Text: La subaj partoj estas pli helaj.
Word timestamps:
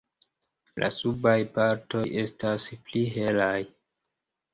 La 0.83 0.87
subaj 0.93 1.35
partoj 1.57 2.01
estas 2.21 2.65
pli 2.87 3.05
helaj. 3.19 3.53